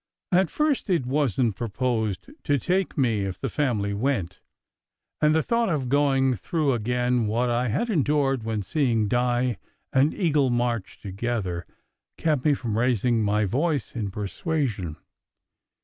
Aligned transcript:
At 0.31 0.49
first 0.49 0.89
it 0.89 1.05
wasn 1.05 1.51
t 1.51 1.57
proposed 1.57 2.25
to 2.45 2.57
take 2.57 2.97
me 2.97 3.21
if 3.21 3.39
the 3.39 3.49
family 3.49 3.93
went, 3.93 4.39
and 5.21 5.35
the 5.35 5.43
thought 5.43 5.69
of 5.69 5.89
going 5.89 6.33
through 6.33 6.73
again 6.73 7.27
what 7.27 7.51
I 7.51 7.67
had 7.67 7.87
endured 7.91 8.41
when 8.41 8.63
seeing 8.63 9.07
Di 9.07 9.57
and 9.93 10.11
Eagle 10.11 10.49
March 10.49 10.99
together, 11.01 11.67
kept 12.17 12.45
me 12.45 12.55
from 12.55 12.79
raising 12.79 13.21
my 13.21 13.45
voice 13.45 13.95
in 13.95 14.09
persuasion. 14.09 14.97